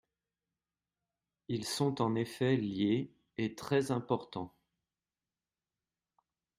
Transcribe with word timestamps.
Ils 1.47 1.63
sont 1.65 2.01
en 2.01 2.15
effet 2.15 2.57
liés, 2.57 3.13
et 3.37 3.53
très 3.53 3.91
importants. 3.91 4.51